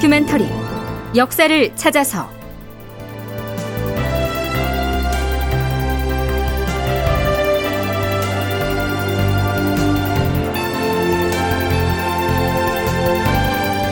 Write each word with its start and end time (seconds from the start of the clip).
다큐멘터리 0.00 0.48
역사를 1.14 1.76
찾아서 1.76 2.30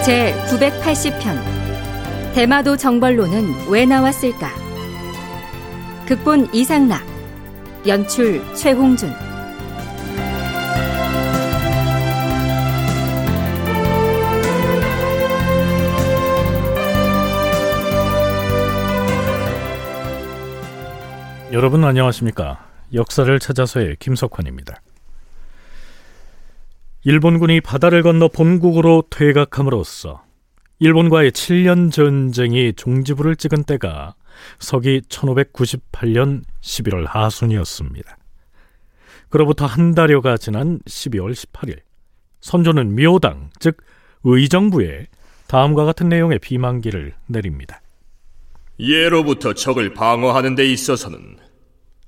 제 0.03 0.35
980편 0.47 2.35
대마도 2.35 2.79
정벌로는 2.79 3.69
왜 3.69 3.85
나왔을까? 3.85 4.49
극본 6.07 6.55
이상락 6.55 7.03
연출 7.87 8.43
최홍준 8.55 9.28
여러분 21.59 21.83
안녕하십니까? 21.83 22.65
역사를 22.95 23.37
찾아서의 23.37 23.97
김석환입니다. 23.99 24.81
일본군이 27.03 27.63
바다를 27.63 28.05
건너 28.05 28.29
본국으로 28.29 29.03
퇴각함으로써 29.11 30.23
일본과의 30.79 31.33
7년 31.33 31.91
전쟁이 31.91 32.73
종지부를 32.75 33.35
찍은 33.35 33.65
때가 33.65 34.15
서기 34.61 35.01
1598년 35.09 36.45
11월 36.61 37.09
하순이었습니다. 37.09 38.17
그로부터 39.29 39.67
한 39.67 39.97
달여가 39.97 40.37
지난 40.37 40.79
12월 40.87 41.33
18일 41.33 41.81
선조는 42.41 42.95
묘당, 42.95 43.51
즉 43.59 43.79
의정부에 44.23 45.09
다음과 45.49 45.87
같은 45.87 46.09
내용의 46.09 46.39
비만기를 46.39 47.15
내립니다. 47.27 47.81
예로부터 48.79 49.55
적을 49.55 49.93
방어하는 49.93 50.55
데 50.55 50.65
있어서는 50.65 51.48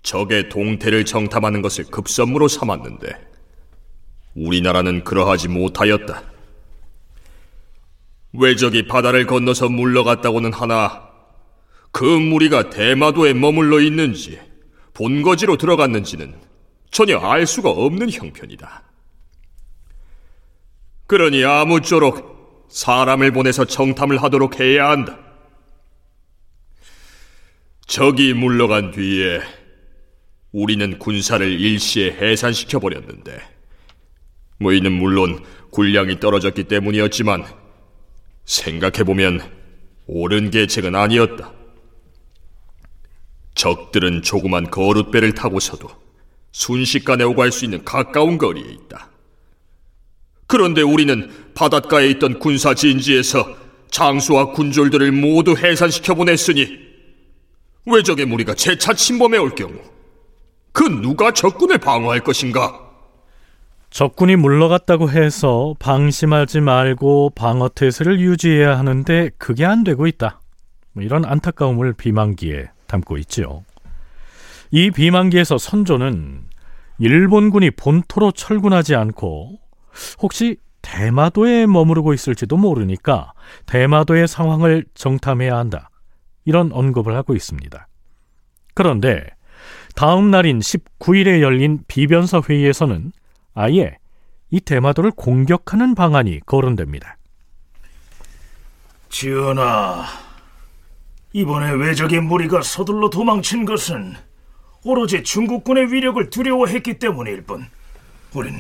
적의 0.03 0.49
동태를 0.49 1.05
정탐하는 1.05 1.63
것을 1.63 1.85
급선무로 1.85 2.49
삼았는데 2.49 3.31
우리나라는 4.35 5.05
그러하지 5.05 5.49
못하였다. 5.49 6.23
외적이 8.33 8.87
바다를 8.87 9.27
건너서 9.27 9.69
물러갔다고는 9.69 10.53
하나 10.53 11.11
그 11.93 12.05
무리가 12.05 12.71
대마도에 12.71 13.35
머물러 13.35 13.81
있는지 13.81 14.41
본거지로 14.95 15.57
들어갔는지는 15.57 16.35
전혀 16.91 17.19
알 17.19 17.47
수가 17.47 17.71
없는 17.71 18.11
형편이다. 18.11 18.85
그러니 21.07 21.45
아무쪼록 21.45 22.69
사람을 22.71 23.33
보내서 23.33 23.65
정탐을 23.65 24.23
하도록 24.23 24.61
해야 24.61 24.91
한다. 24.91 25.19
적이 27.87 28.35
물러간 28.35 28.93
뒤에 28.93 29.41
우리는 30.53 30.99
군사를 30.99 31.61
일시에 31.61 32.11
해산시켜 32.13 32.81
버렸는데 32.81 33.41
뭐 34.59 34.73
이는 34.73 34.93
물론 34.93 35.45
군량이 35.71 36.21
떨어졌기 36.21 36.65
때문이었지만 36.65 37.45
생각해보면 38.45 39.41
옳은 40.07 40.51
계책은 40.51 40.95
아니었다. 40.95 41.53
적들은 43.55 44.23
조그만 44.23 44.71
거룻배를 44.71 45.35
타고서도 45.35 45.89
순식간에 46.53 47.25
오갈 47.25 47.53
수 47.53 47.65
있는 47.65 47.85
가까운 47.85 48.39
거리에 48.39 48.65
있다. 48.65 49.11
그런데 50.47 50.83
우리는 50.83 51.31
바닷가에 51.55 52.09
있던 52.11 52.41
군사 52.41 52.75
진지에서 52.75 53.57
장수와 53.91 54.53
군졸들을 54.53 55.13
모두 55.13 55.57
해산시켜 55.57 56.15
보냈으니 56.15 56.77
왜적의 57.87 58.27
무리가 58.27 58.55
재차 58.55 58.93
침범해 58.95 59.39
올 59.39 59.55
경우 59.55 59.90
그 60.73 60.85
누가 60.85 61.33
적군을 61.33 61.79
방어할 61.79 62.21
것인가? 62.21 62.91
적군이 63.91 64.37
물러갔다고 64.37 65.11
해서 65.11 65.75
방심하지 65.81 66.61
말고 66.61 67.31
방어 67.35 67.69
태세를 67.69 68.21
유지해야 68.21 68.79
하는데 68.79 69.31
그게 69.37 69.65
안 69.65 69.83
되고 69.83 70.07
있다. 70.07 70.41
뭐 70.93 71.03
이런 71.03 71.25
안타까움을 71.25 71.95
비만기에 71.95 72.71
담고 72.87 73.19
있지요. 73.19 73.65
이 74.71 74.91
비만기에서 74.91 75.59
선조는 75.59 76.45
일본군이 76.99 77.73
본토로 77.73 78.31
철군하지 78.31 78.95
않고 78.95 79.59
혹시 80.21 80.59
대마도에 80.83 81.67
머무르고 81.67 82.15
있을지도 82.15 82.57
모르니까 82.57 83.33
대마도의 83.67 84.29
상황을 84.29 84.85
정탐해야 84.95 85.57
한다. 85.57 85.91
이런 86.45 86.73
언급을 86.73 87.17
하고 87.17 87.35
있습니다. 87.35 87.89
그런데 88.75 89.27
다음 90.01 90.31
날인 90.31 90.61
19일에 90.61 91.43
열린 91.43 91.85
비변사 91.87 92.41
회의에서는 92.41 93.13
아예 93.53 93.99
이 94.51 94.59
대마도를 94.59 95.11
공격하는 95.11 95.95
방안이 95.95 96.41
거론됩니다. 96.47 97.19
지은아, 99.11 100.07
이번에 101.35 101.73
외적의 101.73 102.23
무리가 102.23 102.63
서둘러 102.63 103.11
도망친 103.11 103.67
것은 103.67 104.15
오로지 104.85 105.23
중국군의 105.23 105.93
위력을 105.93 106.31
두려워했기 106.31 106.99
때문일 106.99 107.43
뿐 107.43 107.67
우린 108.33 108.59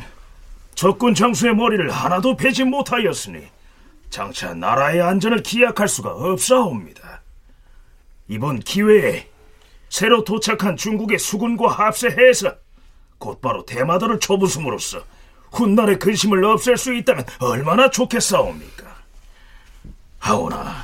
적군 0.74 1.14
장수의 1.14 1.56
머리를 1.56 1.90
하나도 1.90 2.36
베지 2.36 2.64
못하였으니 2.64 3.44
장차 4.10 4.52
나라의 4.52 5.00
안전을 5.00 5.42
기약할 5.42 5.88
수가 5.88 6.10
없사옵니다. 6.10 7.22
이번 8.28 8.58
기회에 8.60 9.30
새로 9.90 10.24
도착한 10.24 10.76
중국의 10.76 11.18
수군과 11.18 11.68
합세해서 11.68 12.54
곧바로 13.18 13.66
대마도를 13.66 14.20
쳐부숨으로써 14.20 15.02
훗날의 15.52 15.98
근심을 15.98 16.42
없앨 16.44 16.78
수 16.78 16.94
있다면 16.94 17.26
얼마나 17.40 17.90
좋겠사옵니까? 17.90 18.86
하오나 20.20 20.74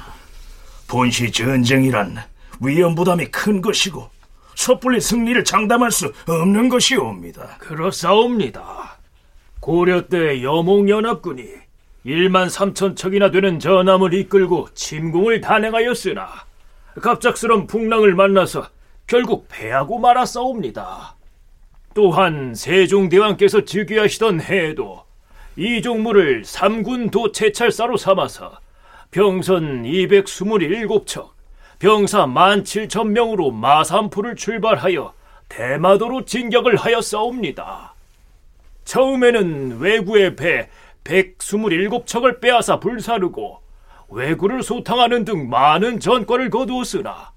본시 0.89 1.31
전쟁이란 1.31 2.19
위험 2.61 2.95
부담이 2.95 3.27
큰 3.27 3.63
것이고 3.63 4.11
섣불리 4.57 5.01
승리를 5.01 5.45
장담할 5.45 5.93
수 5.93 6.13
없는 6.27 6.69
것이옵니다. 6.69 7.59
그렇사옵니다. 7.59 8.97
고려 9.61 10.09
때 10.09 10.43
여몽연합군이 10.43 11.45
1만 12.07 12.49
3천 12.51 12.97
척이나 12.97 13.31
되는 13.31 13.59
전함을 13.61 14.15
이끌고 14.15 14.69
침공을 14.75 15.41
단행하였으나 15.41 16.29
갑작스런 17.01 17.67
풍랑을 17.67 18.15
만나서 18.15 18.69
결국 19.07 19.47
패하고 19.49 19.99
말았사옵니다. 19.99 21.15
또한 21.95 22.55
세종대왕께서 22.55 23.65
즉위하시던 23.65 24.41
해에도 24.41 25.05
이종무를 25.57 26.45
삼군 26.45 27.11
도 27.11 27.33
채찰사로 27.33 27.97
삼아서 27.97 28.59
병선 29.11 29.85
227척, 29.85 31.31
병사 31.79 32.27
17,000명으로 32.27 33.53
마산포를 33.53 34.35
출발하여 34.37 35.15
대마도로 35.49 36.25
진격을 36.25 36.77
하였사옵니다. 36.77 37.95
처음에는 38.85 39.79
왜구의 39.79 40.37
배 40.37 40.69
127척을 41.05 42.41
빼앗아 42.41 42.81
불사르고 42.81 43.61
왜구를 44.09 44.63
소탕하는 44.63 45.25
등 45.25 45.49
많은 45.49 46.01
전과를 46.01 46.51
거두었으나 46.51 47.36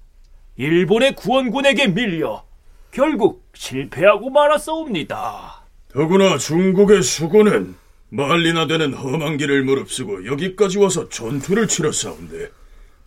일본의 0.60 1.14
구원군에게 1.14 1.86
밀려 1.94 2.44
결국 2.90 3.48
실패하고 3.54 4.28
말았사옵니다. 4.28 5.64
더구나 5.88 6.36
중국의 6.36 7.02
수군은 7.02 7.76
말리나 8.10 8.66
되는 8.66 8.92
험한 8.92 9.38
길을 9.38 9.64
무릅쓰고 9.64 10.26
여기까지 10.26 10.76
와서 10.76 11.08
전투를 11.08 11.66
치렀사온데 11.66 12.50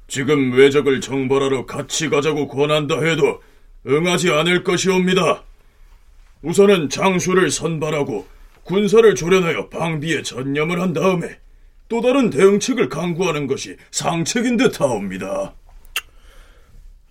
지금 0.08 0.54
외적을 0.54 1.00
정벌하러 1.00 1.68
같이 1.68 2.10
가자고 2.10 2.48
권한다 2.48 3.00
해도 3.04 3.40
응하지 3.86 4.32
않을 4.32 4.64
것이옵니다. 4.64 5.44
우선은 6.42 6.90
장수를 6.90 7.52
선발하고 7.52 8.26
군사를 8.64 9.14
조련하여 9.14 9.70
방비에 9.70 10.24
전념을 10.24 10.82
한 10.82 10.94
다음에 10.94 11.38
또 11.88 12.02
다른 12.02 12.32
대응책을 12.32 12.90
강구하는 12.90 13.46
것이 13.46 13.78
상책인 13.92 14.58
듯하옵니다. 14.58 15.54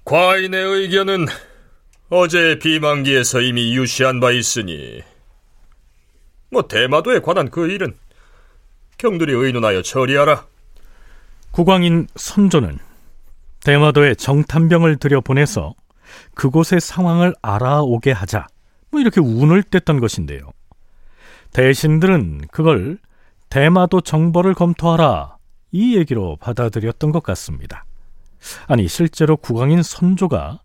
과인의 0.05 0.65
의견은 0.65 1.27
어제 2.09 2.59
비만기에서 2.59 3.41
이미 3.41 3.77
유시한 3.77 4.19
바 4.21 4.33
있으니 4.33 5.01
뭐 6.51 6.67
대마도에 6.67 7.21
관한 7.21 7.51
그 7.51 7.71
일은 7.71 7.95
경들이 8.99 9.33
의논하여 9.33 9.83
처리하라. 9.83 10.47
국왕인 11.53 12.09
선조는 12.17 12.79
대마도에 13.65 14.15
정탐병을 14.17 14.97
들여보내서 14.97 15.75
그곳의 16.35 16.81
상황을 16.81 17.35
알아오게 17.41 18.11
하자. 18.11 18.47
뭐 18.91 19.01
이렇게 19.01 19.21
운을 19.21 19.63
뗐던 19.63 20.01
것인데요. 20.01 20.51
대신들은 21.53 22.49
그걸 22.51 22.99
대마도 23.49 24.01
정벌을 24.01 24.55
검토하라. 24.55 25.37
이 25.71 25.97
얘기로 25.97 26.37
받아들였던 26.41 27.13
것 27.13 27.23
같습니다. 27.23 27.85
아니 28.67 28.89
실제로 28.89 29.37
국왕인 29.37 29.83
선조가 29.83 30.61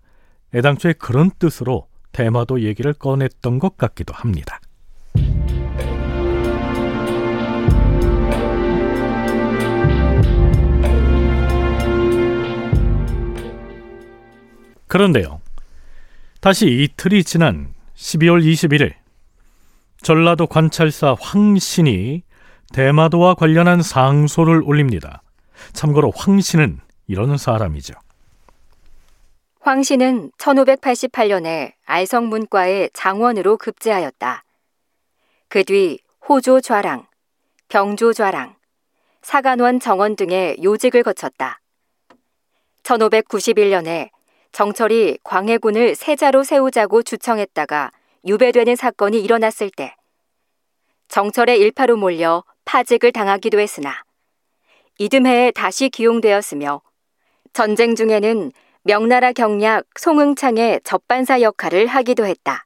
애당초에 0.54 0.94
그런 0.94 1.32
뜻으로 1.38 1.88
대마도 2.12 2.62
얘기를 2.62 2.94
꺼냈던 2.94 3.60
것 3.60 3.78
같기도 3.78 4.14
합니다. 4.14 4.60
그런데요. 14.88 15.42
다시 16.40 16.68
이틀이 16.68 17.24
지난 17.24 17.74
12월 17.96 18.44
21일 18.44 18.94
전라도 20.02 20.48
관찰사 20.48 21.16
황신이 21.20 22.24
대마도와 22.74 23.34
관련한 23.34 23.82
상소를 23.82 24.62
올립니다. 24.64 25.22
참고로 25.74 26.12
황신은 26.16 26.80
이런 27.08 27.38
사람이죠. 27.38 27.94
황 29.62 29.84
씨는 29.84 30.32
1588년에 30.38 31.74
알성문과의 31.86 32.92
장원으로 32.94 33.58
급제하였다. 33.58 34.44
그 35.50 35.64
뒤 35.64 36.00
호조 36.28 36.60
좌랑, 36.62 37.08
병조 37.70 38.14
좌랑, 38.14 38.56
사간원 39.22 39.80
정원 39.80 40.16
등의 40.16 40.58
요직을 40.62 41.04
거쳤다. 41.04 41.60
1591년에 42.84 44.10
정철이 44.52 45.20
광해군을 45.24 45.96
세자로 45.96 46.44
세우자고 46.44 47.04
주청했다가 47.04 47.92
유배되는 48.26 48.76
사건이 48.76 49.22
일어났을 49.22 49.70
때 49.70 49.96
정철의 51.10 51.60
일파로 51.60 51.96
몰려 51.98 52.44
파직을 52.66 53.12
당하기도 53.12 53.60
했으나 53.60 54.04
이듬해에 54.98 55.52
다시 55.52 55.90
기용되었으며 55.90 56.82
전쟁 57.54 57.96
중에는 57.96 58.52
명나라 58.84 59.34
경략 59.34 59.86
송응창의 60.00 60.82
접반사 60.84 61.42
역할을 61.42 61.88
하기도 61.88 62.26
했다. 62.26 62.66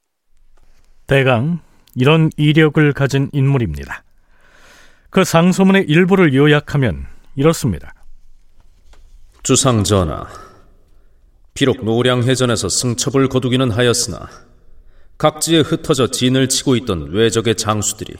대강 1.08 1.60
이런 1.96 2.30
이력을 2.38 2.94
가진 2.94 3.30
인물입니다. 3.34 4.04
그 5.10 5.24
상소문의 5.24 5.86
일부를 5.88 6.34
요약하면 6.34 7.06
이렇습니다. 7.36 7.94
주상 9.44 9.84
전하, 9.84 10.28
비록 11.54 11.84
노량해전에서 11.84 12.70
승첩을 12.70 13.28
거두기는 13.28 13.72
하였으나 13.72 14.30
각지에 15.18 15.60
흩어져 15.60 16.08
진을 16.08 16.50
치고 16.50 16.76
있던 16.78 17.12
외적의 17.12 17.56
장수들이 17.56 18.16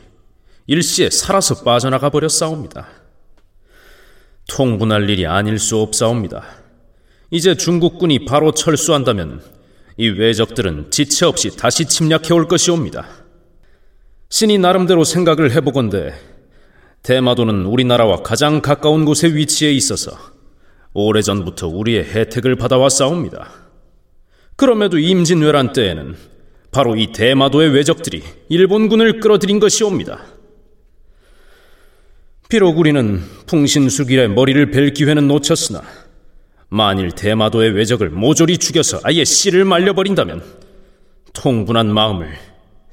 일시에 0.68 1.10
살아서 1.10 1.64
빠져나가 1.64 2.10
버려 2.10 2.28
싸웁니다. 2.28 2.88
통분할 4.48 5.10
일이 5.10 5.26
아닐 5.26 5.60
수 5.60 5.78
없사옵니다. 5.78 6.44
이제 7.30 7.56
중국군이 7.56 8.26
바로 8.26 8.52
철수한다면 8.52 9.42
이 9.98 10.10
외적들은 10.10 10.92
지체 10.92 11.26
없이 11.26 11.56
다시 11.56 11.86
침략해 11.86 12.34
올 12.34 12.48
것이옵니다. 12.48 13.08
신이 14.30 14.58
나름대로 14.58 15.04
생각을 15.04 15.52
해보건대 15.52 16.14
대마도는 17.04 17.66
우리나라와 17.66 18.24
가장 18.24 18.62
가까운 18.62 19.06
곳에 19.06 19.28
위치해 19.28 19.72
있어서 19.72 20.12
오래전부터 20.94 21.68
우리의 21.68 22.04
혜택을 22.04 22.56
받아왔사옵니다. 22.56 23.50
그럼에도 24.56 25.00
임진왜란 25.00 25.74
때에는 25.74 26.16
바로 26.72 26.96
이 26.96 27.12
대마도의 27.12 27.74
외적들이 27.74 28.24
일본군을 28.50 29.20
끌어들인 29.20 29.60
것이옵니다. 29.60 30.20
비록 32.52 32.78
우리는 32.78 33.24
풍신수길의 33.48 34.28
머리를 34.28 34.72
벨 34.72 34.94
기회는 34.94 35.30
놓쳤으나 35.30 35.84
만일 36.68 37.12
대마도의 37.12 37.72
외적을 37.72 38.10
모조리 38.10 38.58
죽여서 38.58 39.00
아예 39.06 39.24
씨를 39.24 39.64
말려버린다면 39.64 40.44
통분한 41.32 41.94
마음을 41.94 42.34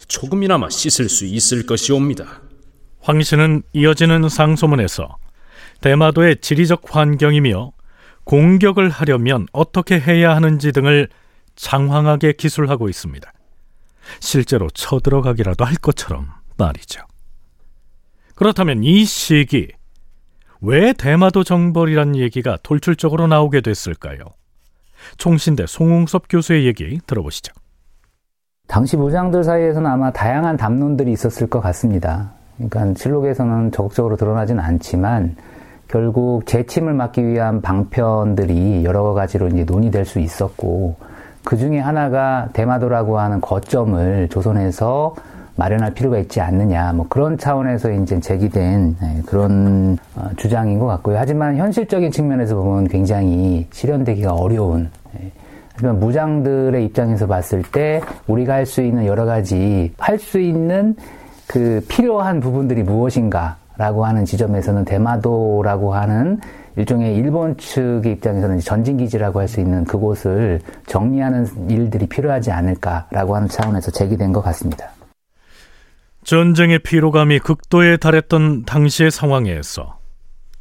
조금이나마 0.06 0.70
씻을 0.70 1.08
수 1.08 1.24
있을 1.24 1.66
것이옵니다. 1.66 2.40
황 3.00 3.20
씨는 3.20 3.64
이어지는 3.72 4.28
상소문에서 4.28 5.16
대마도의 5.80 6.36
지리적 6.40 6.94
환경이며 6.94 7.72
공격을 8.22 8.90
하려면 8.90 9.48
어떻게 9.50 9.98
해야 9.98 10.36
하는지 10.36 10.70
등을 10.70 11.08
장황하게 11.56 12.34
기술하고 12.34 12.88
있습니다. 12.88 13.32
실제로 14.20 14.70
쳐들어가기라도 14.70 15.64
할 15.64 15.74
것처럼 15.74 16.28
말이죠. 16.56 17.00
그렇다면 18.38 18.84
이 18.84 19.04
시기 19.04 19.72
왜 20.60 20.92
대마도 20.92 21.42
정벌이란 21.42 22.14
얘기가 22.14 22.56
돌출적으로 22.62 23.26
나오게 23.26 23.62
됐을까요? 23.62 24.18
총신대 25.16 25.66
송웅섭 25.66 26.26
교수의 26.28 26.64
얘기 26.64 27.00
들어보시죠. 27.04 27.52
당시 28.68 28.96
무장들 28.96 29.42
사이에서는 29.42 29.90
아마 29.90 30.12
다양한 30.12 30.56
담론들이 30.56 31.10
있었을 31.10 31.48
것 31.48 31.60
같습니다. 31.62 32.30
그러니까 32.56 32.94
실록에서는 32.96 33.72
적극적으로 33.72 34.14
드러나진 34.14 34.60
않지만 34.60 35.34
결국 35.88 36.46
재침을 36.46 36.94
막기 36.94 37.26
위한 37.26 37.60
방편들이 37.60 38.84
여러 38.84 39.14
가지로 39.14 39.48
이제 39.48 39.64
논의될 39.64 40.04
수 40.04 40.20
있었고 40.20 40.94
그 41.42 41.56
중에 41.56 41.80
하나가 41.80 42.50
대마도라고 42.52 43.18
하는 43.18 43.40
거점을 43.40 44.28
조선에서 44.28 45.16
마련할 45.58 45.92
필요가 45.92 46.18
있지 46.18 46.40
않느냐 46.40 46.92
뭐 46.92 47.06
그런 47.08 47.36
차원에서 47.36 47.90
이제 47.90 48.20
제기된 48.20 48.96
네, 49.00 49.22
그런 49.26 49.98
어, 50.14 50.30
주장인 50.36 50.78
것 50.78 50.86
같고요. 50.86 51.18
하지만 51.18 51.56
현실적인 51.56 52.12
측면에서 52.12 52.54
보면 52.54 52.86
굉장히 52.86 53.66
실현되기가 53.72 54.32
어려운 54.32 54.88
네. 55.12 55.32
하지만 55.74 55.98
무장들의 55.98 56.84
입장에서 56.84 57.26
봤을 57.26 57.62
때 57.62 58.00
우리가 58.28 58.54
할 58.54 58.66
수 58.66 58.82
있는 58.82 59.04
여러 59.04 59.24
가지 59.24 59.92
할 59.98 60.18
수 60.18 60.38
있는 60.38 60.94
그 61.48 61.84
필요한 61.88 62.38
부분들이 62.38 62.84
무엇인가라고 62.84 64.04
하는 64.04 64.24
지점에서는 64.24 64.84
대마도라고 64.84 65.92
하는 65.92 66.38
일종의 66.76 67.16
일본 67.16 67.56
측의 67.56 68.12
입장에서는 68.12 68.60
전진기지라고 68.60 69.40
할 69.40 69.48
수 69.48 69.58
있는 69.60 69.84
그곳을 69.84 70.60
정리하는 70.86 71.48
일들이 71.68 72.06
필요하지 72.06 72.52
않을까라고 72.52 73.34
하는 73.34 73.48
차원에서 73.48 73.90
제기된 73.90 74.32
것 74.32 74.40
같습니다. 74.42 74.90
전쟁의 76.28 76.80
피로감이 76.80 77.38
극도에 77.38 77.96
달했던 77.96 78.66
당시의 78.66 79.10
상황에서 79.10 79.98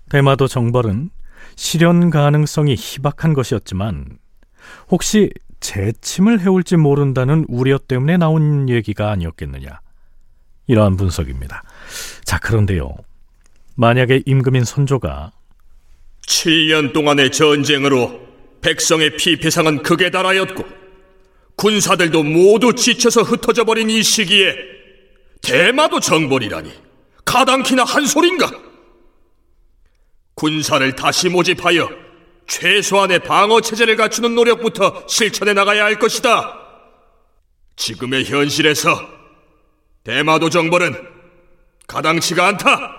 대마도 0.10 0.48
정벌은 0.48 1.10
실현 1.58 2.10
가능성이 2.10 2.76
희박한 2.78 3.34
것이었지만 3.34 4.18
혹시 4.90 5.30
재침을 5.60 6.40
해올지 6.40 6.78
모른다는 6.78 7.44
우려 7.50 7.78
때문에 7.78 8.16
나온 8.16 8.70
얘기가 8.70 9.12
아니었겠느냐 9.12 9.82
이러한 10.68 10.96
분석입니다. 10.96 11.64
자 12.24 12.40
그런데요 12.40 12.96
만약에 13.76 14.24
임금인 14.26 14.64
선조가 14.64 15.34
7년 16.28 16.94
동안의 16.94 17.34
전쟁으로 17.34 18.22
백성의 18.62 19.18
피폐상은 19.18 19.84
극에 19.84 20.12
달하였고 20.12 20.64
군사들도 21.58 22.24
모두 22.24 22.74
지쳐서 22.74 23.24
흩어져 23.24 23.66
버린 23.66 23.90
이 23.90 24.02
시기에 24.02 24.77
대마도 25.48 26.02
정벌이라니 26.02 26.74
가당키나 27.24 27.86
한 27.86 28.06
소린가? 28.06 28.52
군사를 30.36 30.96
다시 30.96 31.30
모집하여 31.30 31.90
최소한의 32.48 33.20
방어 33.20 33.62
체제를 33.62 33.96
갖추는 33.96 34.36
노력부터 34.36 35.08
실천해 35.08 35.54
나가야 35.54 35.86
할 35.86 36.00
것이다. 36.00 36.54
지금의 37.78 38.26
현실에서 38.26 38.90
대마도 40.04 40.50
정벌은 40.50 40.94
가당치가 41.88 42.48
않다. 42.48 42.96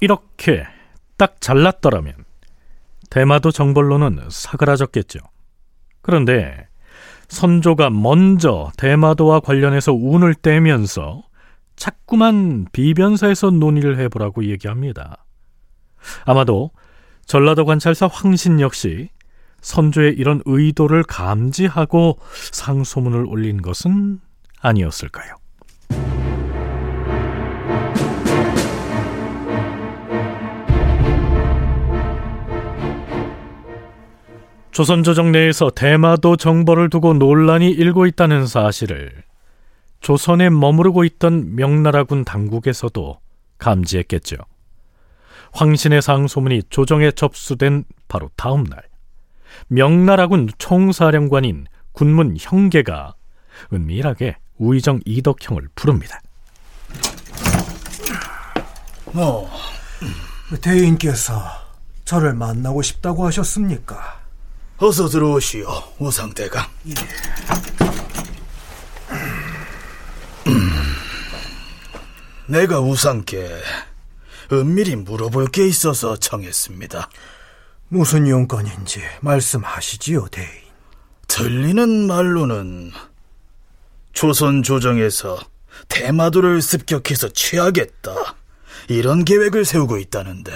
이렇게 0.00 0.66
딱 1.18 1.40
잘났더라면 1.40 2.14
대마도 3.10 3.50
정벌로는 3.50 4.28
사그라졌겠죠. 4.30 5.18
그런데 6.00 6.66
선조가 7.28 7.90
먼저 7.90 8.70
대마도와 8.78 9.40
관련해서 9.40 9.92
운을 9.92 10.34
떼면서 10.34 11.22
자꾸만 11.76 12.66
비변사에서 12.72 13.50
논의를 13.50 13.98
해보라고 13.98 14.44
얘기합니다. 14.44 15.24
아마도 16.24 16.70
전라도 17.26 17.64
관찰사 17.64 18.08
황신 18.10 18.60
역시 18.60 19.08
선조의 19.60 20.14
이런 20.14 20.42
의도를 20.44 21.04
감지하고 21.04 22.18
상소문을 22.52 23.26
올린 23.26 23.62
것은 23.62 24.20
아니었을까요? 24.60 25.36
조선조정 34.72 35.32
내에서 35.32 35.70
대마도 35.70 36.36
정벌을 36.36 36.88
두고 36.88 37.12
논란이 37.14 37.70
일고 37.70 38.06
있다는 38.06 38.46
사실을 38.46 39.22
조선에 40.02 40.50
머무르고 40.50 41.04
있던 41.04 41.54
명나라군 41.54 42.24
당국에서도 42.24 43.20
감지했겠죠. 43.58 44.36
황신의 45.52 46.02
상 46.02 46.26
소문이 46.26 46.64
조정에 46.70 47.12
접수된 47.12 47.84
바로 48.08 48.30
다음 48.36 48.64
날 48.64 48.82
명나라군 49.68 50.50
총사령관인 50.58 51.66
군문 51.92 52.36
형계가 52.38 53.14
은밀하게 53.72 54.36
우의정 54.58 55.00
이덕형을 55.04 55.68
부릅니다. 55.74 56.20
뭐 59.12 59.48
대인께서 60.60 61.42
저를 62.04 62.34
만나고 62.34 62.82
싶다고 62.82 63.26
하셨습니까? 63.26 64.20
어서 64.78 65.08
들어오시오, 65.08 65.68
우상대가. 65.98 66.68
예. 66.88 66.94
내가 72.52 72.80
우상께 72.80 73.48
은밀히 74.52 74.94
물어볼 74.94 75.46
게 75.46 75.66
있어서 75.66 76.16
청했습니다. 76.16 77.08
무슨 77.88 78.28
용건인지 78.28 79.00
말씀하시지요, 79.22 80.28
대인. 80.28 80.48
들리는 81.28 82.06
말로는 82.06 82.92
조선 84.12 84.62
조정에서 84.62 85.40
대마도를 85.88 86.60
습격해서 86.60 87.30
취하겠다. 87.30 88.12
이런 88.88 89.24
계획을 89.24 89.64
세우고 89.64 89.96
있다는데 89.96 90.52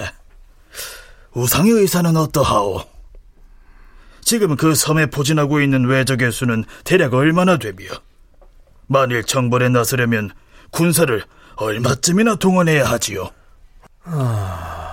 우상의 1.32 1.72
의사는 1.72 2.14
어떠하오? 2.14 2.84
지금 4.20 4.56
그 4.56 4.74
섬에 4.74 5.06
포진하고 5.06 5.62
있는 5.62 5.86
외적의 5.86 6.30
수는 6.30 6.64
대략 6.84 7.14
얼마나 7.14 7.56
되며 7.56 7.86
만일 8.86 9.24
정벌에 9.24 9.70
나서려면 9.70 10.30
군사를 10.72 11.24
얼마쯤이나 11.56 12.36
동원해야 12.36 12.84
하지요? 12.84 13.30
아... 14.04 14.92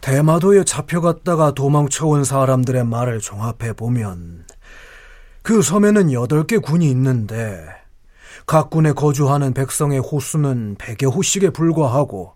대마도에 0.00 0.64
잡혀갔다가 0.64 1.52
도망쳐온 1.52 2.24
사람들의 2.24 2.84
말을 2.84 3.20
종합해 3.20 3.72
보면 3.72 4.44
그 5.42 5.62
섬에는 5.62 6.12
여덟 6.12 6.46
개 6.46 6.58
군이 6.58 6.90
있는데 6.90 7.66
각 8.44 8.68
군에 8.68 8.92
거주하는 8.92 9.54
백성의 9.54 10.00
호수는 10.00 10.76
백여 10.78 11.10
호씩에 11.10 11.50
불과하고 11.50 12.34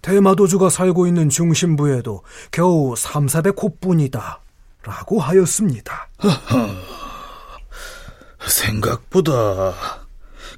대마도주가 0.00 0.70
살고 0.70 1.06
있는 1.06 1.28
중심부에도 1.28 2.22
겨우 2.50 2.94
3, 2.96 3.26
400호뿐이다 3.26 4.38
라고 4.82 5.20
하였습니다. 5.20 6.08
생각보다 8.48 10.07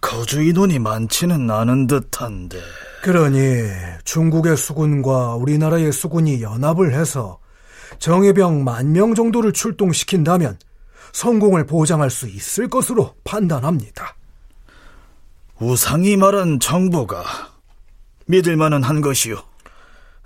거주 0.01 0.43
인원이 0.43 0.79
많지는 0.79 1.51
않은 1.51 1.87
듯한데. 1.87 2.59
그러니 3.03 3.39
중국의 4.05 4.57
수군과 4.57 5.37
우리나라의 5.37 5.93
수군이 5.93 6.43
연합을 6.43 6.93
해서 6.95 7.39
정예병 7.99 8.63
만 8.65 8.93
명 8.93 9.15
정도를 9.15 9.53
출동시킨다면 9.53 10.59
성공을 11.13 11.67
보장할 11.67 12.11
수 12.11 12.29
있을 12.29 12.69
것으로 12.69 13.15
판단합니다. 13.25 14.17
우상이 15.61 16.17
말한 16.17 16.61
정보가 16.61 17.25
믿을 18.27 18.57
만은 18.57 18.83
한 18.83 19.01
것이요. 19.01 19.37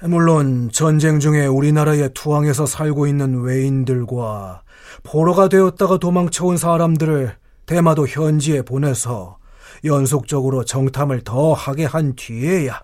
물론 0.03 0.71
전쟁 0.73 1.19
중에 1.21 1.47
우리나라에 1.47 2.11
투항해서 2.13 2.67
살고 2.67 3.07
있는 3.07 3.41
외인들과 3.43 4.63
포로가 5.03 5.49
되었다가 5.49 5.97
도망쳐온 5.99 6.57
사람들을 6.57 7.37
대마도 7.67 8.07
현지에 8.07 8.63
보내서 8.63 9.39
연속적으로 9.85 10.65
정탐을 10.65 11.23
더 11.23 11.53
하게 11.53 11.85
한 11.85 12.15
뒤에야 12.17 12.83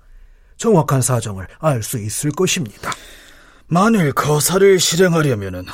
정확한 0.57 1.00
사정을 1.02 1.47
알 1.59 1.83
수 1.83 1.99
있을 1.99 2.30
것입니다. 2.30 2.90
만일 3.66 4.12
거사를 4.12 4.78
실행하려면 4.78 5.64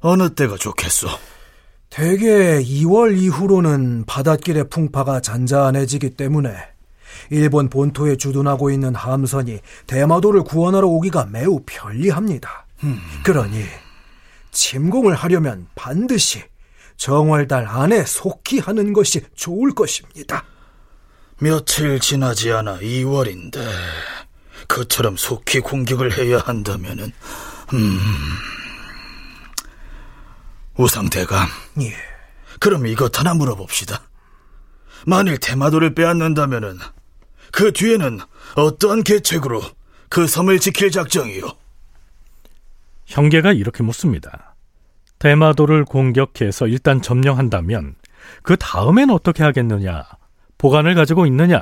어느 0.00 0.30
때가 0.30 0.56
좋겠소? 0.56 1.08
대개 1.90 2.62
2월 2.62 3.18
이후로는 3.18 4.04
바닷길의 4.06 4.68
풍파가 4.68 5.20
잔잔해지기 5.20 6.10
때문에 6.10 6.54
일본 7.30 7.68
본토에 7.68 8.16
주둔하고 8.16 8.70
있는 8.70 8.94
함선이 8.94 9.58
대마도를 9.86 10.44
구원하러 10.44 10.86
오기가 10.86 11.26
매우 11.26 11.60
편리합니다. 11.66 12.66
음. 12.84 12.98
그러니 13.24 13.64
침공을 14.52 15.14
하려면 15.14 15.66
반드시 15.74 16.42
정월달 16.98 17.66
안에 17.66 18.04
속히 18.04 18.58
하는 18.58 18.92
것이 18.92 19.22
좋을 19.34 19.72
것입니다. 19.74 20.44
며칠 21.38 22.00
지나지 22.00 22.52
않아 22.52 22.80
2월인데 22.80 23.64
그처럼 24.66 25.16
속히 25.16 25.60
공격을 25.60 26.18
해야 26.18 26.40
한다면은 26.40 27.12
음... 27.72 28.00
우상대감 30.76 31.48
예. 31.80 31.94
그럼 32.60 32.86
이것 32.86 33.16
하나 33.18 33.32
물어봅시다. 33.34 34.02
만일 35.06 35.38
대마도를 35.38 35.94
빼앗는다면은 35.94 36.78
그 37.52 37.72
뒤에는 37.72 38.18
어떠한 38.56 39.04
계책으로 39.04 39.62
그 40.08 40.26
섬을 40.26 40.58
지킬 40.58 40.90
작정이요? 40.90 41.42
형계가 43.06 43.52
이렇게 43.52 43.84
묻습니다. 43.84 44.47
대마도를 45.18 45.84
공격해서 45.84 46.66
일단 46.66 47.02
점령한다면 47.02 47.96
그 48.42 48.56
다음엔 48.56 49.10
어떻게 49.10 49.42
하겠느냐? 49.42 50.04
보관을 50.58 50.94
가지고 50.94 51.26
있느냐? 51.26 51.60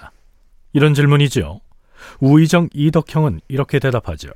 이런 0.73 0.95
질문이죠. 0.95 1.61
우의정 2.21 2.69
이덕형은 2.73 3.41
이렇게 3.49 3.79
대답하죠. 3.79 4.29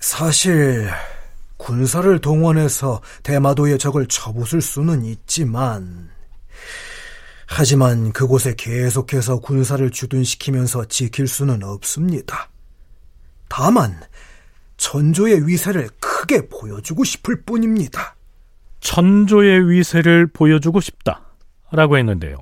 사실 0.00 0.88
군사를 1.56 2.18
동원해서 2.20 3.00
대마도의 3.22 3.78
적을 3.78 4.06
쳐부술 4.06 4.60
수는 4.60 5.04
있지만 5.04 6.10
하지만 7.46 8.12
그곳에 8.12 8.54
계속해서 8.56 9.38
군사를 9.40 9.88
주둔시키면서 9.90 10.86
지킬 10.86 11.28
수는 11.28 11.62
없습니다. 11.62 12.50
다만 13.48 14.00
천조의 14.76 15.46
위세를 15.46 15.88
크게 16.00 16.48
보여주고 16.48 17.04
싶을 17.04 17.42
뿐입니다. 17.42 18.15
천조의 18.80 19.70
위세를 19.70 20.26
보여주고 20.28 20.80
싶다. 20.80 21.22
라고 21.72 21.98
했는데요. 21.98 22.36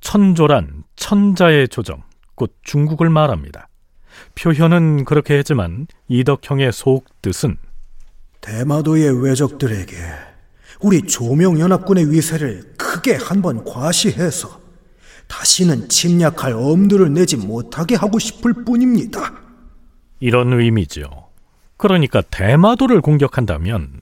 천조란 0.00 0.84
천자의 0.96 1.68
조정, 1.68 2.02
곧 2.34 2.54
중국을 2.62 3.10
말합니다. 3.10 3.68
표현은 4.34 5.04
그렇게 5.04 5.38
했지만 5.38 5.86
이덕형의 6.08 6.72
속 6.72 7.06
뜻은 7.22 7.56
대마도의 8.40 9.22
외적들에게 9.22 9.96
우리 10.80 11.02
조명연합군의 11.02 12.10
위세를 12.10 12.74
크게 12.76 13.14
한번 13.14 13.64
과시해서 13.64 14.60
다시는 15.28 15.88
침략할 15.88 16.52
엄두를 16.52 17.12
내지 17.12 17.36
못하게 17.36 17.94
하고 17.94 18.18
싶을 18.18 18.64
뿐입니다. 18.64 19.32
이런 20.20 20.52
의미죠. 20.52 21.08
그러니까 21.76 22.20
대마도를 22.20 23.00
공격한다면 23.00 24.00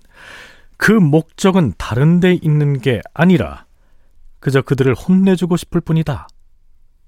그 0.80 0.92
목적은 0.92 1.74
다른 1.76 2.20
데 2.20 2.32
있는 2.32 2.80
게 2.80 3.02
아니라 3.12 3.66
그저 4.40 4.62
그들을 4.62 4.94
혼내주고 4.94 5.58
싶을 5.58 5.82
뿐이다. 5.82 6.26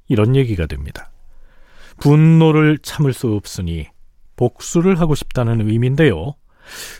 이런 0.09 0.37
얘기가 0.37 0.67
됩니다. 0.67 1.11
분노를 1.99 2.77
참을 2.83 3.15
수 3.15 3.29
없으니 3.29 3.89
복수를 4.37 5.01
하고 5.01 5.15
싶다는 5.15 5.67
의미인데요. 5.67 6.35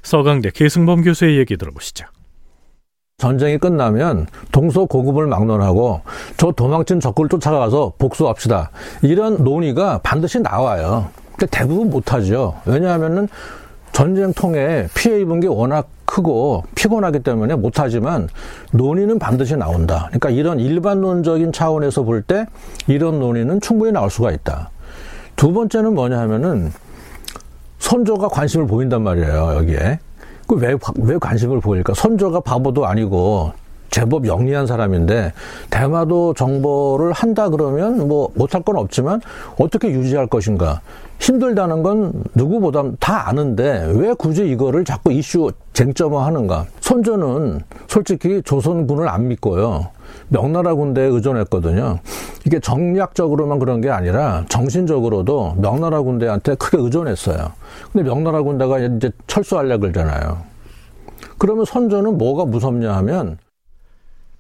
서강대 0.03 0.51
계승범 0.51 1.03
교수의 1.03 1.37
얘기 1.37 1.59
들어보시죠. 1.59 2.07
전쟁이 3.19 3.59
끝나면 3.59 4.27
동서 4.51 4.87
고급을 4.87 5.27
막론하고 5.27 6.01
저 6.39 6.53
도망친 6.53 7.01
적을 7.01 7.29
쫓아가서 7.29 7.97
복수합시다. 7.99 8.71
이런 9.03 9.45
논의가 9.45 9.99
반드시 9.99 10.41
나와요. 10.41 11.11
근데 11.37 11.47
대부분 11.47 11.91
못하죠. 11.91 12.59
왜냐하면은 12.65 13.29
전쟁 13.93 14.33
통해 14.33 14.89
피해 14.95 15.21
입은 15.21 15.41
게 15.41 15.47
워낙 15.49 15.89
크고 16.05 16.65
피곤하기 16.75 17.21
때문에 17.21 17.55
못하지만 17.55 18.29
논의는 18.73 19.19
반드시 19.19 19.57
나온다. 19.57 20.07
그러니까 20.09 20.31
이런 20.31 20.61
일반론적인 20.61 21.53
차원에서 21.53 22.03
볼 22.03 22.23
때 22.23 22.47
이런 22.87 23.19
논의는 23.21 23.61
충분히 23.61 23.93
나올 23.93 24.11
수가 24.11 24.31
있다. 24.31 24.71
두 25.37 25.53
번째는 25.53 25.95
뭐냐 25.95 26.19
하면은 26.21 26.73
선조가 27.79 28.29
관심을 28.29 28.67
보인단 28.67 29.03
말이에요, 29.03 29.55
여기에. 29.57 29.99
그 30.47 30.57
왜, 30.57 30.75
왜 30.99 31.19
관심을 31.19 31.61
보일까? 31.61 31.95
선조가 31.95 32.41
바보도 32.41 32.87
아니고 32.87 33.53
제법 33.93 34.27
영리한 34.27 34.67
사람인데 34.67 35.33
대마도 35.71 36.35
정보를 36.35 37.13
한다 37.13 37.51
그러면 37.51 38.09
뭐 38.09 38.31
못할 38.35 38.63
건 38.63 38.77
없지만 38.77 39.21
어떻게 39.61 39.91
유지할 39.91 40.27
것인가 40.27 40.81
힘들다는 41.21 41.85
건 41.85 42.25
누구보다 42.35 42.83
다 42.99 43.29
아는데 43.29 43.93
왜 43.95 44.13
굳이 44.15 44.49
이거를 44.49 44.85
자꾸 44.85 45.13
이슈 45.13 45.53
쟁점화하는가? 45.75 46.67
선조는 46.81 47.61
솔직히 47.87 48.43
조선군을 48.43 49.09
안 49.09 49.29
믿고요. 49.29 49.87
명나라 50.29 50.75
군대에 50.75 51.07
의존했거든요. 51.07 52.01
이게 52.45 52.59
정략적으로만 52.59 53.59
그런 53.59 53.81
게 53.81 53.91
아니라 53.91 54.45
정신적으로도 54.49 55.57
명나라 55.59 56.01
군대한테 56.01 56.55
크게 56.57 56.79
의존했어요. 56.79 57.53
근데 57.93 58.09
명나라 58.09 58.43
군대가 58.43 58.79
이제 58.79 59.11
철수하려 59.27 59.79
그러잖아요. 59.79 60.39
그러면 61.39 61.65
선조는 61.67 62.19
뭐가 62.19 62.47
무섭냐 62.47 62.97
하면 62.97 63.39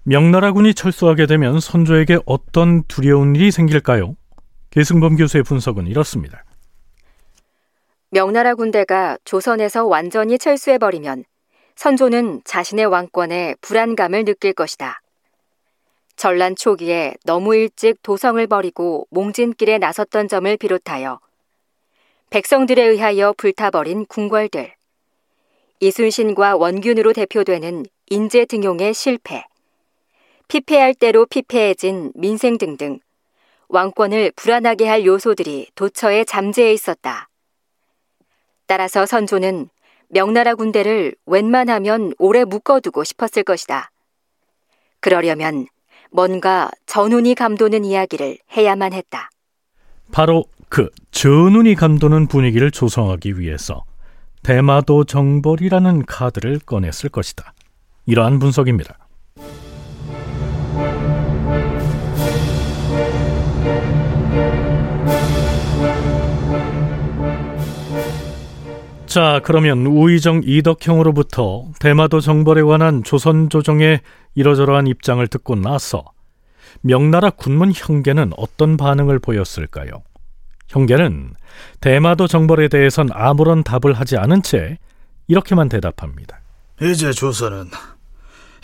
명나라군이 0.05 0.75
철수하게 0.75 1.27
되면 1.27 1.61
선조에게 1.61 2.19
어떤 2.27 2.83
두려운 2.85 3.37
일이 3.37 3.53
생길까요? 3.53 4.17
계승범 4.71 5.17
교수의 5.17 5.45
분석은 5.45 5.87
이렇습니다. 5.87 6.45
명나라 8.11 8.57
군대가 8.57 9.17
조선에서 9.25 9.87
완전히 9.87 10.39
철수해버리면 10.39 11.25
선조는 11.77 12.43
자신의 12.45 12.87
왕권에 12.87 13.55
불안감을 13.61 14.25
느낄 14.25 14.53
것이다. 14.53 15.01
전란 16.17 16.57
초기에 16.57 17.15
너무 17.25 17.55
일찍 17.55 18.03
도성을 18.03 18.45
버리고 18.49 19.07
몽진길에 19.11 19.79
나섰던 19.79 20.29
점을 20.29 20.57
비롯하여 20.57 21.21
백성들에 22.31 22.83
의하여 22.83 23.35
불타버린 23.37 24.07
궁궐들, 24.07 24.75
이순신과 25.81 26.57
원균으로 26.57 27.13
대표되는 27.13 27.85
인재 28.09 28.45
등용의 28.45 28.95
실패, 28.95 29.45
피폐할 30.53 30.93
대로 30.93 31.25
피폐해진 31.25 32.13
민생 32.15 32.59
등등 32.59 32.99
왕권을 33.71 34.33
불안하게 34.37 34.87
할 34.87 35.07
요소들이 35.07 35.69
도처에 35.75 36.25
잠재해 36.25 36.75
있었다. 36.75 37.31
따라서 38.67 39.07
선조는 39.07 39.71
명나라 40.11 40.55
군대를 40.55 41.15
웬만하면 41.25 42.13
오래 42.19 42.45
묶어두고 42.45 43.03
싶었을 43.03 43.45
것이다. 43.45 43.91
그러려면 45.01 45.69
뭔가 46.11 46.71
전운이 46.85 47.35
감도는 47.35 47.87
이야기를 47.87 48.37
해야만 48.55 48.93
했다. 48.93 49.31
바로 50.11 50.45
그 50.69 50.91
전운이 51.13 51.77
감도는 51.77 52.27
분위기를 52.27 52.71
조성하기 52.71 53.41
위해서 53.41 53.85
대마도 54.43 55.05
정벌이라는 55.05 56.05
카드를 56.05 56.59
꺼냈을 56.59 57.09
것이다. 57.09 57.55
이러한 58.05 58.39
분석입니다. 58.39 59.02
자, 69.13 69.43
그러면 69.45 69.85
우의정 69.85 70.41
이덕형으로부터 70.43 71.67
대마도 71.79 72.21
정벌에 72.21 72.63
관한 72.63 73.05
조선 73.05 73.51
조정의 73.51 74.01
이러저러한 74.35 74.87
입장을 74.87 75.27
듣고 75.27 75.55
나서 75.55 76.03
명나라 76.81 77.29
군문 77.29 77.73
형계는 77.75 78.31
어떤 78.39 78.79
반응을 78.79 79.19
보였을까요? 79.19 80.03
형계는 80.69 81.35
대마도 81.83 82.27
정벌에 82.27 82.69
대해선 82.69 83.11
아무런 83.13 83.63
답을 83.63 83.93
하지 83.93 84.17
않은 84.17 84.43
채 84.43 84.79
이렇게만 85.29 85.69
대답합니다. 85.69 86.41
이제 86.81 87.13
조선은 87.13 87.67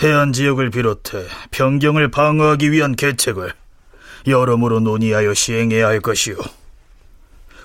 해안 0.02 0.32
지역을 0.32 0.70
비롯해 0.70 1.26
변경을 1.50 2.10
방어하기 2.10 2.72
위한 2.72 2.96
계책을 2.96 3.52
여러모로 4.26 4.80
논의하여 4.80 5.34
시행해야 5.34 5.88
할 5.88 6.00
것이오. 6.00 6.36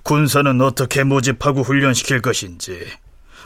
군사는 0.03 0.61
어떻게 0.61 1.03
모집하고 1.03 1.63
훈련시킬 1.63 2.21
것인지, 2.21 2.85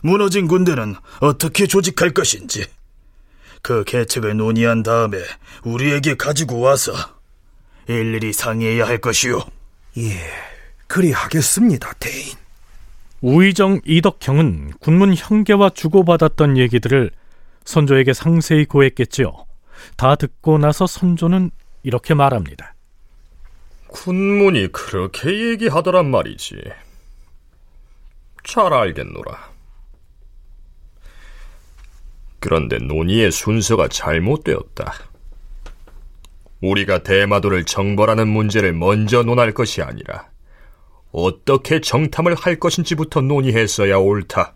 무너진 0.04 0.48
군대는 0.48 0.96
어떻게 1.20 1.68
조직할 1.68 2.12
것인지, 2.12 2.66
그 3.62 3.84
계책을 3.84 4.38
논의한 4.38 4.84
다음에 4.84 5.20
우리에게 5.64 6.16
가지고 6.16 6.60
와서 6.60 6.94
일일이 7.88 8.34
상의해야 8.34 8.86
할 8.86 8.98
것이오. 9.00 9.40
예, 9.98 10.20
그리 10.88 11.12
하겠습니다, 11.12 11.94
대인. 12.00 12.36
우의정 13.22 13.82
이덕형은 13.86 14.74
군문 14.80 15.16
형계와 15.16 15.72
주고받았던 15.72 16.58
얘기들을 16.58 17.12
선조에게 17.66 18.14
상세히 18.14 18.66
고했겠지요. 18.66 19.46
다 19.96 20.16
듣고 20.16 20.58
나서 20.58 20.88
선조는 20.88 21.52
이렇게 21.84 22.14
말합니다. 22.14 22.76
군문이 23.88 24.72
그렇게 24.72 25.50
얘기하더란 25.50 26.10
말이지. 26.10 26.56
잘 28.44 28.74
알겠노라. 28.74 29.52
그런데 32.40 32.78
논의의 32.78 33.32
순서가 33.32 33.88
잘못되었다. 33.88 34.94
우리가 36.62 37.04
대마도를 37.04 37.66
정벌하는 37.66 38.28
문제를 38.28 38.74
먼저 38.74 39.24
논할 39.24 39.54
것이 39.54 39.82
아니라 39.82 40.30
어떻게 41.12 41.82
정탐을 41.82 42.36
할 42.36 42.60
것인지부터 42.60 43.22
논의했어야 43.22 43.98
옳다. 43.98 44.56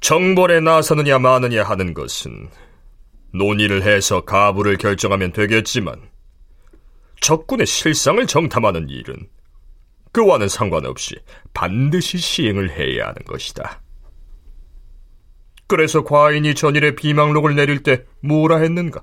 정벌에 0.00 0.60
나서느냐 0.60 1.18
마느냐 1.18 1.64
하는 1.64 1.94
것은 1.94 2.48
논의를 3.32 3.82
해서 3.82 4.24
가부를 4.24 4.76
결정하면 4.76 5.32
되겠지만 5.32 6.00
적군의 7.20 7.66
실상을 7.66 8.26
정탐하는 8.26 8.88
일은 8.88 9.28
그와는 10.12 10.48
상관없이 10.48 11.14
반드시 11.52 12.18
시행을 12.18 12.70
해야 12.70 13.08
하는 13.08 13.16
것이다. 13.26 13.82
그래서 15.66 16.04
과인이 16.04 16.54
전일에 16.54 16.94
비망록을 16.94 17.54
내릴 17.54 17.82
때 17.82 18.04
뭐라 18.20 18.58
했는가? 18.58 19.02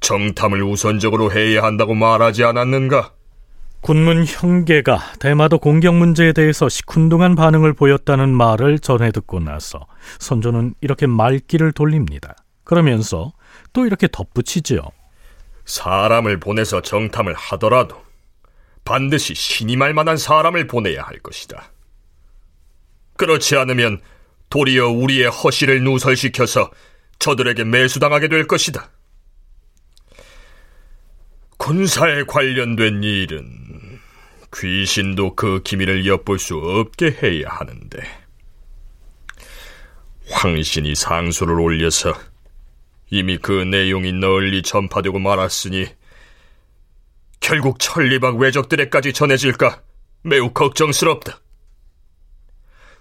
정탐을 0.00 0.62
우선적으로 0.62 1.32
해야 1.32 1.62
한다고 1.62 1.94
말하지 1.94 2.44
않았는가? 2.44 3.12
군문 3.80 4.24
형계가 4.26 4.98
대마도 5.20 5.58
공격 5.58 5.94
문제에 5.94 6.32
대해서 6.32 6.68
시큰둥한 6.68 7.36
반응을 7.36 7.72
보였다는 7.72 8.34
말을 8.34 8.80
전해 8.80 9.12
듣고 9.12 9.38
나서 9.38 9.86
선조는 10.18 10.74
이렇게 10.80 11.06
말귀를 11.06 11.72
돌립니다. 11.72 12.34
그러면서 12.64 13.32
또 13.72 13.86
이렇게 13.86 14.08
덧붙이지요. 14.10 14.80
사람을 15.66 16.40
보내서 16.40 16.80
정탐을 16.80 17.34
하더라도 17.34 18.04
반드시 18.84 19.34
신임할 19.34 19.92
만한 19.92 20.16
사람을 20.16 20.66
보내야 20.68 21.02
할 21.02 21.18
것이다. 21.18 21.72
그렇지 23.16 23.56
않으면 23.56 24.00
도리어 24.48 24.88
우리의 24.88 25.28
허실을 25.28 25.82
누설시켜서 25.82 26.70
저들에게 27.18 27.64
매수당하게 27.64 28.28
될 28.28 28.46
것이다. 28.46 28.90
군사에 31.56 32.22
관련된 32.24 33.02
일은 33.02 34.00
귀신도 34.54 35.34
그 35.34 35.62
기밀을 35.64 36.06
엿볼 36.06 36.38
수 36.38 36.56
없게 36.56 37.18
해야 37.22 37.48
하는데 37.48 38.26
황신이 40.30 40.94
상소를 40.94 41.58
올려서 41.58 42.14
이미 43.10 43.38
그 43.38 43.52
내용이 43.52 44.12
널리 44.12 44.62
전파되고 44.62 45.18
말았으니 45.18 45.86
결국 47.40 47.78
천리박 47.78 48.36
외적들에까지 48.38 49.12
전해질까 49.12 49.82
매우 50.22 50.50
걱정스럽다. 50.52 51.40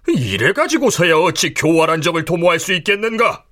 이래 0.07 0.53
가지고서야 0.53 1.15
어찌 1.17 1.53
교활한 1.53 2.01
적을 2.01 2.25
도모할 2.25 2.59
수 2.59 2.73
있겠는가? 2.73 3.43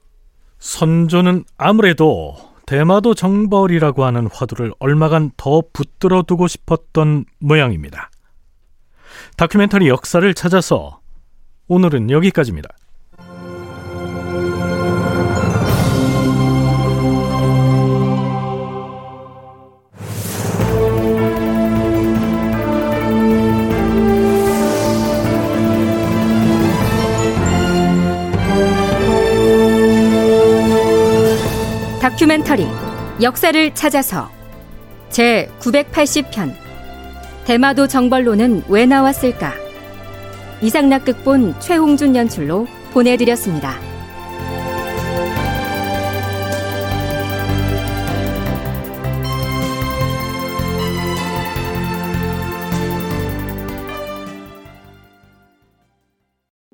선조는 0.60 1.46
아무래도 1.58 2.38
대마도 2.68 3.16
정벌이라고 3.16 4.06
하는 4.06 4.28
화두를 4.32 4.72
얼마간 4.80 5.32
더 5.36 5.64
붙들어 5.74 6.22
두고 6.22 6.48
싶었던 6.48 7.26
모양입니다. 7.40 8.12
다큐멘터리 9.38 9.88
역사를 9.88 10.32
찾아서 10.34 11.02
오늘은 11.68 12.12
여기까지입니다. 12.12 12.70
다큐멘터리 32.34 32.66
역사를 33.22 33.76
찾아서 33.76 34.32
제 35.12 35.52
980편 35.60 36.56
대마도 37.46 37.88
정벌로는 37.88 38.64
왜 38.70 38.88
나왔을까 38.88 39.54
이상락 40.62 41.06
극본 41.06 41.60
최홍준 41.60 42.16
연출로 42.16 42.68
보내드렸습니다. 42.92 43.93